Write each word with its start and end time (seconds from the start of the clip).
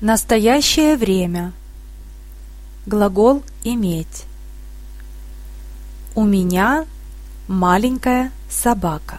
Настоящее 0.00 0.96
время. 0.96 1.52
Глагол 2.86 3.42
«иметь». 3.64 4.26
У 6.14 6.22
меня 6.22 6.86
маленькая 7.48 8.30
собака. 8.48 9.18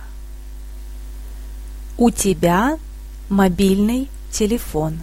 У 1.98 2.12
тебя 2.12 2.78
мобильный 3.28 4.08
телефон. 4.32 5.00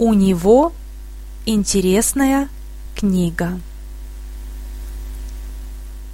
У 0.00 0.12
него 0.12 0.72
интересная 1.46 2.48
книга. 2.96 3.60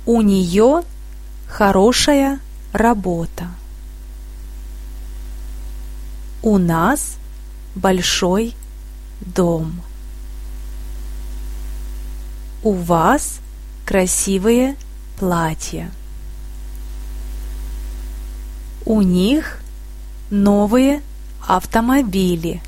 У 0.04 0.20
нее 0.20 0.82
хорошая 1.48 2.38
работа. 2.74 3.48
У 6.46 6.58
нас 6.58 7.16
большой 7.74 8.54
дом. 9.20 9.82
У 12.62 12.72
вас 12.72 13.40
красивые 13.84 14.76
платья. 15.18 15.90
У 18.84 19.02
них 19.02 19.58
новые 20.30 21.02
автомобили. 21.44 22.62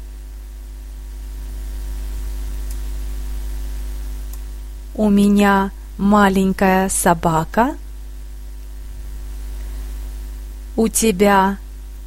У 4.96 5.08
меня 5.08 5.70
маленькая 5.98 6.88
собака. 6.88 7.76
У 10.74 10.88
тебя 10.88 11.58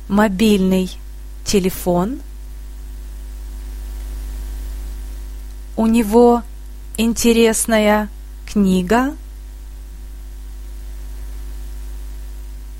мобильный 0.09 1.00
телефон. 1.45 2.19
У 5.75 5.85
него 5.87 6.43
интересная 6.97 8.09
книга. 8.45 9.15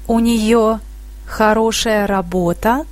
У 0.08 0.20
нее 0.20 0.80
хорошая 1.26 2.06
работа. 2.06 2.86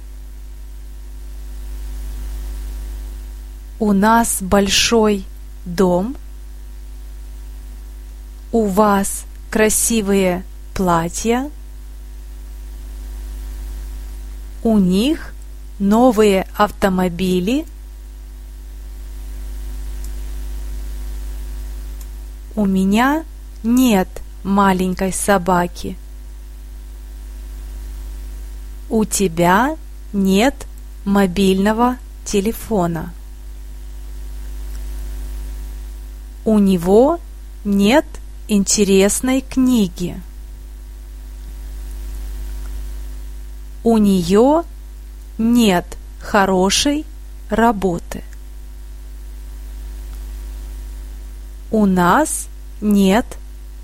У 3.79 3.93
нас 3.93 4.41
большой 4.41 5.25
дом. 5.65 6.15
У 8.51 8.65
вас 8.65 9.25
красивые 9.51 10.43
платья. 10.73 11.51
У 14.63 14.77
них 14.77 15.33
новые 15.79 16.45
автомобили. 16.55 17.65
У 22.55 22.65
меня 22.65 23.23
нет 23.63 24.09
маленькой 24.43 25.13
собаки. 25.13 25.97
У 28.89 29.05
тебя 29.05 29.77
нет 30.11 30.55
мобильного 31.05 31.97
телефона. 32.25 33.13
У 36.43 36.57
него 36.59 37.19
нет 37.63 38.05
интересной 38.47 39.41
книги. 39.41 40.19
У 43.83 43.97
нее 43.97 44.63
нет 45.39 45.97
хорошей 46.19 47.05
работы. 47.49 48.23
У 51.71 51.85
нас 51.85 52.49
нет 52.81 53.25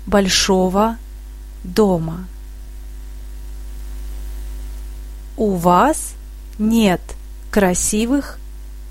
большого 0.06 0.98
дома. 1.64 2.26
У 5.36 5.54
вас 5.54 6.14
нет 6.58 7.00
красивых 7.50 8.38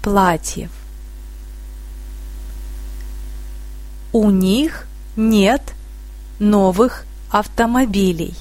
платьев. 0.02 0.72
У 4.12 4.32
них 4.32 4.88
нет 5.16 5.62
новых 6.40 7.06
автомобилей. 7.30 8.36